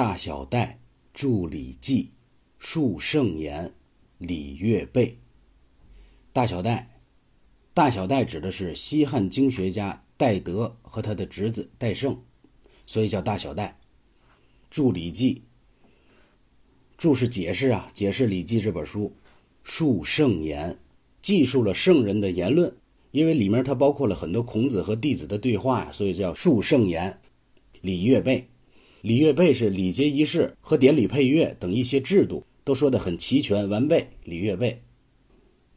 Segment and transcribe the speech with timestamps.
[0.00, 0.80] 大小戴
[1.12, 2.04] 著《礼记》，
[2.58, 3.74] 述圣言，
[4.16, 5.18] 礼乐备。
[6.32, 7.02] 大小戴，
[7.74, 12.18] 大小戴指的是西汉经学家戴德和他的侄子戴胜，
[12.86, 13.76] 所以叫大小戴。
[14.70, 15.34] 著《礼记》，
[16.96, 19.12] 注是解释啊，解释《礼记》这本书，
[19.62, 20.78] 述圣言，
[21.20, 22.74] 记述了圣人的言论。
[23.10, 27.20] 因为里面它包括了很多孔子和弟子的对话，所以叫述圣言。
[27.82, 28.48] 礼乐备，
[29.02, 34.06] 礼乐备是礼节仪式和典礼配乐等一些制度都说的很齐全完备。
[34.24, 34.82] 礼乐备，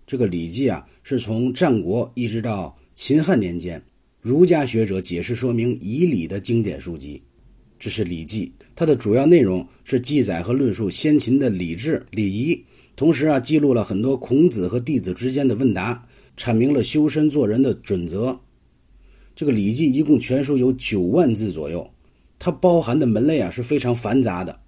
[0.06, 3.82] 这个《礼记》啊，是从战国一直到秦汉年间，
[4.20, 7.22] 儒家学者解释说明仪礼的经典书籍。
[7.80, 12.62] 这是《礼记》，它的主要内容是记载和论述先秦的礼制礼仪，
[12.98, 16.06] 同时啊，记录了很多孔子和弟子之间的问答，
[16.38, 18.42] 阐明了修身做人的准则。
[19.34, 21.90] 这个《礼记》一共全书有九万字左右。
[22.46, 24.60] 它包含的门类啊是非常繁杂的，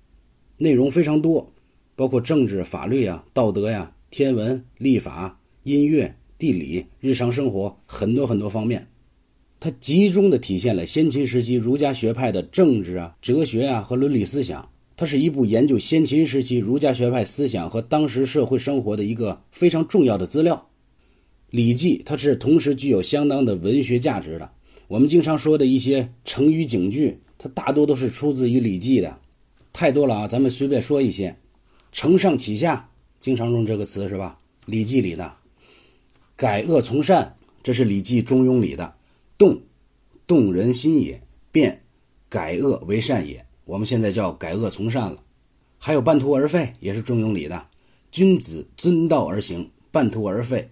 [0.59, 1.53] 内容非常多，
[1.93, 8.87] 包括政治、法律啊、道德呀、天文、历法、音乐、地理、日常生活很多很多方面。
[9.59, 14.70] 它集中的体现了先秦时期儒家学派的政治啊、哲学啊和伦理思想。
[14.95, 20.55] 它是一部研究先秦时期儒家学派思想和当时社会生活的一个非常重要的资料。
[21.49, 24.49] 《礼记》它是同时具有相当的文学价值的。
[24.87, 27.20] 我们经常说的一些成语警句。
[27.46, 29.20] 它大多都是出自于《礼记》的，
[29.71, 30.27] 太多了啊！
[30.27, 31.38] 咱们随便说一些
[31.93, 32.90] ，“承上启下”
[33.21, 34.35] 经常用这个词是吧？
[34.65, 35.32] 《礼记》里的
[36.35, 38.96] “改恶从善”这是《礼记·中庸》里的
[39.38, 39.62] “动，
[40.26, 41.20] 动人心也；
[41.51, 41.84] 变，
[42.29, 45.21] 改恶为善也。”我们现在叫改恶从善了。
[45.77, 47.68] 还有“半途而废”也是《中庸》里的
[48.10, 50.68] “君子遵道而行，半途而废，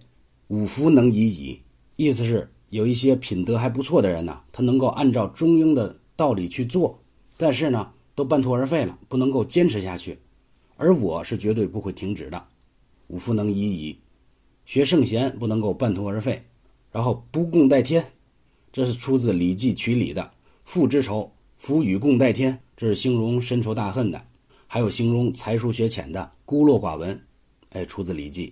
[0.48, 1.62] 五福能已矣。”
[1.94, 5.94] 意思是有一些品德还不错的人呢，他能够按照《中庸》的。
[6.16, 7.00] 道理去做，
[7.36, 10.18] 但是呢，都半途而废了，不能够坚持下去。
[10.76, 12.46] 而我是绝对不会停止的。
[13.08, 13.98] 五福能已矣，
[14.64, 16.44] 学圣贤不能够半途而废。
[16.90, 18.12] 然后不共戴天，
[18.72, 20.30] 这是出自《礼记·曲礼》的
[20.64, 24.26] “父之仇，夫与共戴天”，这是形容深仇大恨的。
[24.66, 27.20] 还有形容才疏学浅的孤陋寡闻，
[27.70, 28.48] 哎，出自《礼记》。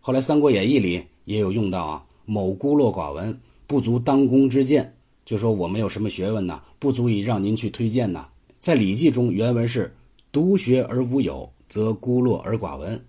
[0.00, 4.95] 后来《三国演义》里也有用到啊，某孤陋寡闻，不足当公之见。
[5.26, 8.28] 就说我没有什么学问呢，不足以让您去推荐呢。
[8.60, 9.92] 在《礼记》中，原文是
[10.30, 13.04] “独学而无友，则孤陋而寡闻”。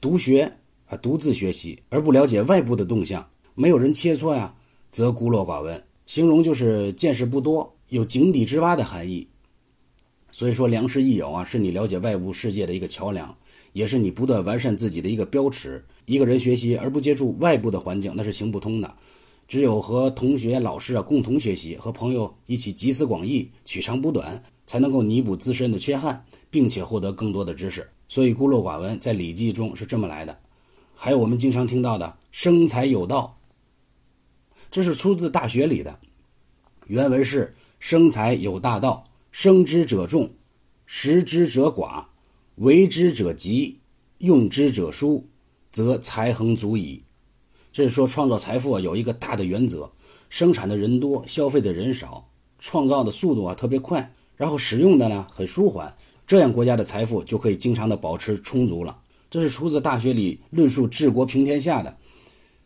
[0.00, 0.50] 独学
[0.86, 4.54] 啊，独自学习而不了解外部的动向，没有人切磋呀，
[4.88, 5.82] 则孤陋寡闻。
[6.06, 9.26] 形容就是见识不多，有井底之蛙的含义。
[10.30, 13.36] 所以说，良师益友啊，是你了解外部世界的一个桥梁，
[13.72, 15.84] 也是你不断完善自己的一个标尺。
[16.06, 18.94] 一个人学习而不接触外部的环境，那是行不通的。
[19.52, 27.86] 只有和同学、老师啊共同学习，和朋友一起集思广益、取长补短，才能够弥补自身的缺憾，并且获得更多的知识。
[28.08, 30.38] 所以孤陋寡闻在《礼记》中是这么来的。
[30.94, 33.38] 还有我们经常听到的“生财有道”，
[34.72, 36.00] 这是出自《大学》里的。
[36.86, 40.30] 原文是：“生财有大道，生之者众，
[40.86, 42.06] 食之者寡，
[42.54, 43.80] 为之者急，
[44.16, 45.26] 用之者疏，
[45.70, 47.02] 则财恒足矣。”
[47.72, 49.90] 这是说创造财富啊，有一个大的原则：
[50.28, 52.28] 生产的人多，消费的人少，
[52.58, 55.94] 创造的速度啊特别快，然后使用的呢很舒缓，
[56.26, 58.98] 这样国家的财富就可以经常的保持充足了。
[59.30, 61.96] 这是出自《大学》里论述治国平天下的，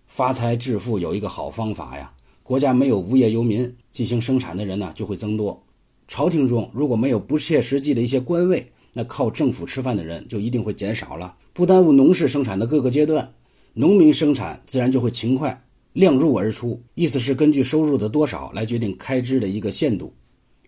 [0.08, 2.12] 发财致富有一个好方法呀。
[2.42, 5.62] 国家没有无业游民进行生产的人呢，就会增多；
[6.08, 13.32] 朝廷中如果没有不切实际的一些官位，那靠政府吃饭的人就一定会减少了，不耽误农事生产的各个阶段。
[13.78, 20.14] 农民生产自然就会勤快，量入而出，意思是根据收入的多少来决定开支的一个限度。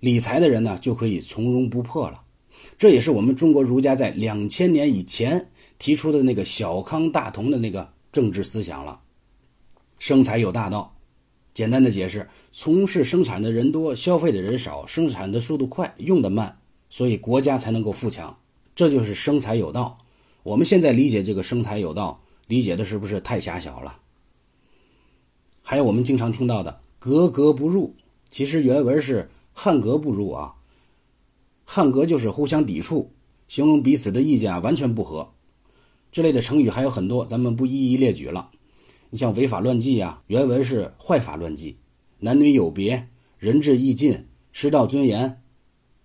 [0.00, 2.20] 理财的人呢，就可以从容不迫了。
[2.76, 5.48] 这也是我们中国儒家在两千年以前
[5.78, 9.00] 提出的那个小康大同的那个政治思想了。
[9.98, 10.94] 生财有大道，
[11.54, 16.58] 简单的解释：从事生产的人多，消费的人少，生产的速度快，用的慢，
[16.90, 18.36] 所以国家才能够富强。
[18.76, 19.94] 这就是生财有道。
[20.42, 22.20] 我们现在理解这个生财有道。
[22.48, 24.00] 理解的是不是太狭小了？
[25.62, 27.94] 还有我们经常听到的“格格不入”，
[28.30, 30.54] 其实原文是“汉格不入”啊。
[31.66, 33.12] 汉格就是互相抵触，
[33.46, 35.30] 形容彼此的意见啊完全不合。
[36.10, 38.50] 这类的成语还有很多，咱们不一一列举了。
[39.10, 41.72] 你像“违法乱纪”啊，原文是“坏法乱纪
[42.20, 45.42] ”；“男女有别”、“仁至义尽”、“失道尊严”，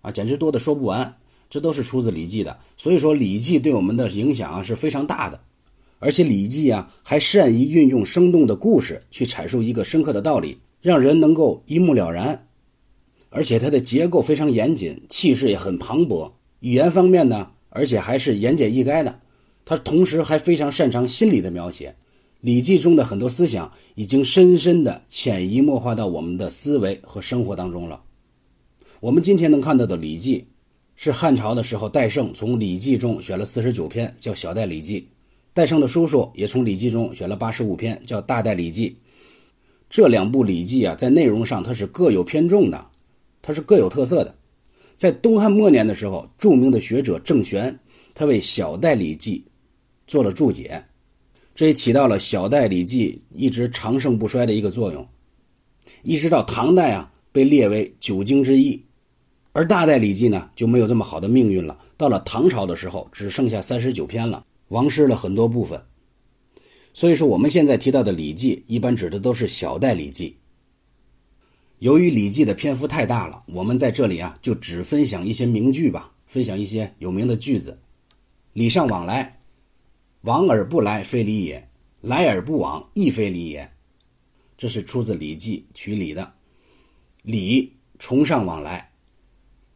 [0.04, 1.18] 啊，简直多的说不完。
[1.50, 5.40] 这都是出自《礼记》的，所以说《礼记》对我们的影响啊是非常大的。
[6.04, 12.46] 而且《礼记》啊，还善于运用生动的故事去阐述一个深刻的道理，让人能够一目了然。
[13.30, 16.30] 而且它的结构非常严谨，气势也很磅礴，
[16.60, 19.18] 语言方面呢，而且还是言简意赅的。
[19.64, 21.90] 他同时还非常擅长心理的描写，
[22.42, 28.04] 《礼记》中的很多思想已经深深的潜移默化到我们的思维和生活当中了。
[29.00, 30.40] 我们今天能看到的《礼记》，
[30.98, 35.00] 是汉朝的时候戴胜从《礼记》中选了四十九篇，叫《小戴礼记》；
[35.54, 38.90] 戴胜的叔叔也从《礼记》中选了八十五篇，叫《大戴礼记》。
[39.90, 42.88] 这两部《礼记》啊，在内容上它是各有偏重的，
[43.42, 44.36] 它是各有特色的。
[44.96, 47.80] 在东汉末年的时候，著名的学者郑玄，
[48.16, 49.46] 他为《小戴礼记》。
[50.06, 50.84] 做了注解，
[51.56, 55.08] 这也起到了小戴礼记一直长盛不衰的一个作用。
[56.04, 58.84] 一直到唐代啊，被列为九经之一，
[59.54, 61.80] 而大戴礼记呢就没有这么好的命运了。
[61.96, 65.86] 到了唐朝的时候，只剩下三十九篇了，亡失了很多部分。
[66.94, 70.38] 所以说，我们现在提到的礼记，一般指的都是小戴礼记。
[71.78, 77.78] 由于礼记的篇幅太大了，我们在这里啊就只分享一些名句吧，分享一些有名的句子：
[78.54, 79.40] 礼尚往来。
[80.22, 81.68] 往而不来，非礼也；
[82.02, 83.70] 来而不往，亦非礼也。
[84.58, 86.34] 这是出自《礼记·曲礼》的。
[87.22, 88.92] 礼，崇尚往来，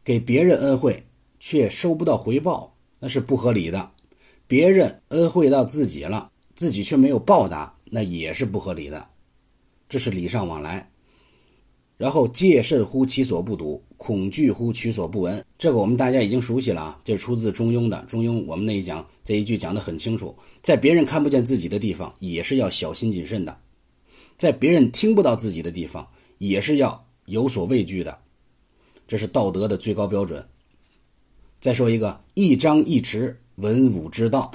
[0.02, 1.06] 给别人恩惠
[1.38, 3.92] 却收不到回报，那是不合理的。
[4.48, 9.06] 别人恩惠到自己了，自己却没有报答，那也是不合理的。
[9.90, 10.90] 这是礼尚往来。
[11.98, 15.44] 然后戒慎乎其所不睹，恐惧乎其所不闻。
[15.58, 17.96] 这个我们大家已经熟悉了啊，这是出自《中庸》的。
[18.06, 23.52] 《中庸》我们那一讲这一句讲得很清楚，在别人看不见自己的地方，也是要小心谨慎的；
[24.38, 26.08] 在别人听不到自己的地方，
[26.38, 28.16] 也是要有所畏惧的。
[29.06, 30.48] 这是道德的最高标准。
[31.60, 34.50] 再说一个，一张一弛，文武之道，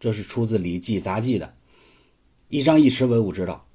[0.00, 1.54] 这是出自《礼记杂记》的。
[2.48, 3.66] 一张一弛，文武之道，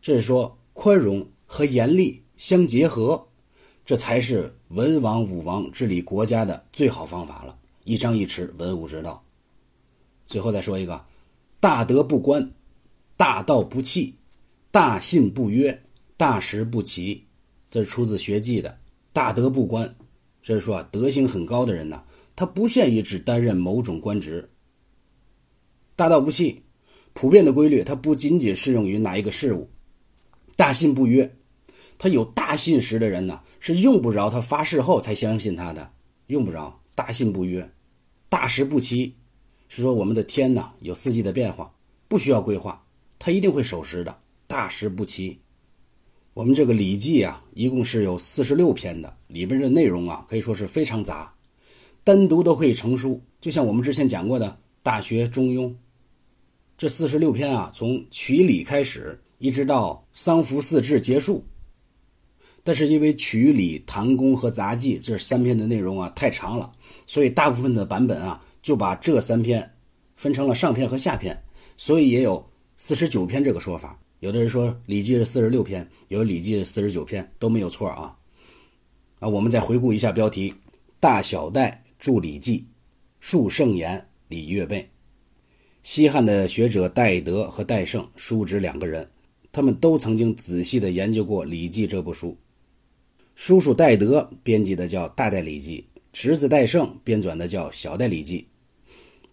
[0.00, 1.26] 这是说宽容。
[1.50, 3.28] 和严厉相结合，
[3.86, 7.58] 这才是文王武王治理国家的最好方法了。
[7.84, 9.24] 一张一弛，文武之道。
[10.26, 11.06] 最后再说一个：
[11.58, 12.52] 大德不观，
[13.16, 14.16] 大道不弃，
[14.70, 15.82] 大信不约，
[16.18, 17.24] 大实不齐。
[17.70, 18.78] 这是出自《学记》的。
[19.14, 19.96] 大德不观，
[20.42, 22.04] 这是说德行很高的人呢，
[22.38, 24.48] 他不限于只担任某种官职。
[25.96, 26.62] 大道不弃，
[27.12, 29.68] 普遍的规律，它不仅仅适用于哪一个事物。
[30.54, 31.28] 大信不约。
[31.98, 35.90] 他有大信实的人呢，是用不着他发誓后才相信他的，
[36.28, 37.68] 用不着大信不约，
[38.28, 39.16] 大时不齐，
[39.66, 41.74] 是说我们的天呢有四季的变化，
[42.06, 42.86] 不需要规划，
[43.18, 44.16] 他一定会守时的。
[44.46, 45.40] 大时不齐，
[46.34, 51.34] 我们这个《礼记》啊，一共是有四十六篇的，里边的内容啊可以说是非常杂，
[52.08, 53.22] 单独都可以成书。
[53.38, 54.46] 就像我们之前讲过的
[54.82, 55.66] 《大学》《中庸》，
[56.78, 61.44] 这四十六篇啊，从曲礼开始，一直到丧服四志结束。
[62.64, 66.72] 但是因为曲礼、唐宫和杂记这三篇的内容啊太长了，
[67.06, 69.70] 所以大部分的版本啊就把这三篇
[70.16, 71.38] 分成了上篇和下篇，
[71.76, 72.42] 所以也有
[72.78, 74.00] 四十九篇这个说法。
[74.20, 78.16] 有的人说《礼记》是四十六篇，有《礼记》是四十九篇，都没有错啊。
[79.18, 80.54] 啊，我们再回顾一下标题：
[80.98, 82.60] 大小戴著《礼记》，
[83.18, 84.88] 述圣言，礼乐备。
[85.82, 89.08] 西汉的学者戴德和戴胜叔侄两个人，
[89.50, 92.36] 他们都曾经仔细的研究过《礼记》这部书。
[93.34, 98.40] 叔叔戴德编辑的叫《大戴礼记》，侄子戴胜编纂的叫《小戴礼记》。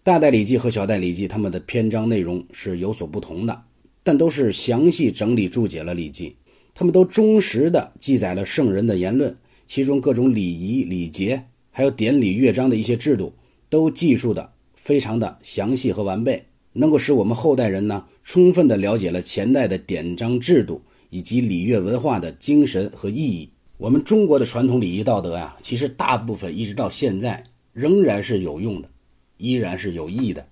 [0.02, 3.64] 大戴礼记和小戴礼记，他们的篇章内容是有所不同的，
[4.02, 6.36] 但都是详细整理注解了礼记。
[6.74, 11.44] 他们都忠实的记载了圣人的言论，其中各种礼仪礼节，
[11.76, 13.34] 还有典礼乐章的一些制度，
[13.68, 16.42] 都记述的非常的详细和完备，
[16.72, 20.80] 能够使我们后代人呢，充分的了解了前代的典章制度
[21.10, 23.50] 以及礼乐文化的精神和意义。
[23.76, 28.88] 我们中国的传统礼仪道德呀，其实大部分一直到现在仍然是有用的，
[29.36, 30.48] 依然是有益的。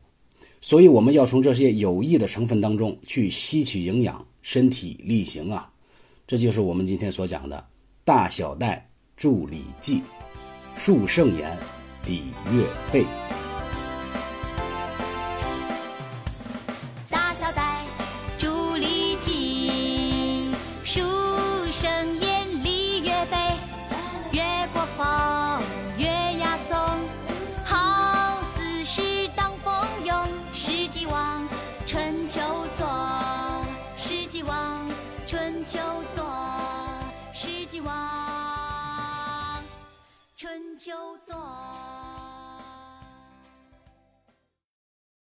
[0.61, 5.73] 所以我们要从这些有益的成分当中去吸取营养，身体力行啊！
[6.27, 7.65] 这就是我们今天所讲的
[8.05, 10.03] “大小戴助礼记，
[10.77, 11.57] 树圣言，
[12.05, 13.05] 礼乐备”。
[41.23, 41.54] 做。